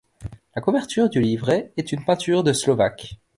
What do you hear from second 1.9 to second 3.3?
une peinture de Slovak.